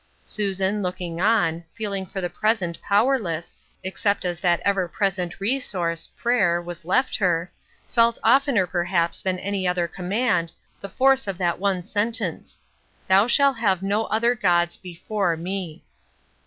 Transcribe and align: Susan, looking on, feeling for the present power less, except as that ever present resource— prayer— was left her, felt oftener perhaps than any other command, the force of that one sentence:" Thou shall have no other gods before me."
Susan, 0.25 0.81
looking 0.81 1.21
on, 1.21 1.63
feeling 1.75 2.07
for 2.07 2.21
the 2.21 2.27
present 2.29 2.81
power 2.81 3.19
less, 3.19 3.53
except 3.83 4.25
as 4.25 4.39
that 4.39 4.59
ever 4.61 4.87
present 4.87 5.39
resource— 5.39 6.09
prayer— 6.17 6.59
was 6.65 6.85
left 6.85 7.15
her, 7.17 7.51
felt 7.91 8.17
oftener 8.23 8.65
perhaps 8.65 9.21
than 9.21 9.37
any 9.37 9.67
other 9.67 9.87
command, 9.87 10.53
the 10.79 10.89
force 10.89 11.27
of 11.27 11.37
that 11.37 11.59
one 11.59 11.83
sentence:" 11.83 12.57
Thou 13.07 13.27
shall 13.27 13.53
have 13.53 13.83
no 13.83 14.05
other 14.05 14.33
gods 14.33 14.75
before 14.75 15.37
me." 15.37 15.83